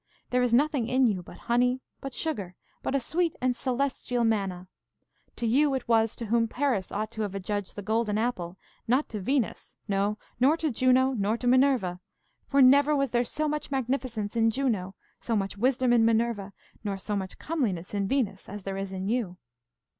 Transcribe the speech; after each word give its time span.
There 0.31 0.41
is 0.41 0.51
nothing 0.51 0.87
in 0.87 1.05
you 1.05 1.21
but 1.21 1.37
honey, 1.45 1.79
but 1.99 2.11
sugar, 2.11 2.55
but 2.81 2.95
a 2.95 2.99
sweet 2.99 3.35
and 3.39 3.55
celestial 3.55 4.23
manna. 4.23 4.67
To 5.35 5.45
you 5.45 5.75
it 5.75 5.87
was 5.87 6.15
to 6.15 6.25
whom 6.25 6.47
Paris 6.47 6.91
ought 6.91 7.11
to 7.11 7.21
have 7.21 7.35
adjudged 7.35 7.75
the 7.75 7.83
golden 7.83 8.17
apple, 8.17 8.57
not 8.87 9.07
to 9.09 9.19
Venus, 9.19 9.77
no, 9.87 10.17
nor 10.39 10.57
to 10.57 10.71
Juno, 10.71 11.13
nor 11.13 11.37
to 11.37 11.45
Minerva, 11.45 11.99
for 12.47 12.63
never 12.63 12.95
was 12.95 13.11
there 13.11 13.23
so 13.23 13.47
much 13.47 13.69
magnificence 13.69 14.35
in 14.35 14.49
Juno, 14.49 14.95
so 15.19 15.35
much 15.35 15.55
wisdom 15.55 15.93
in 15.93 16.03
Minerva, 16.03 16.51
nor 16.83 16.97
so 16.97 17.15
much 17.15 17.37
comeliness 17.37 17.93
in 17.93 18.07
Venus 18.07 18.49
as 18.49 18.63
there 18.63 18.77
is 18.77 18.91
in 18.91 19.07
you. 19.07 19.37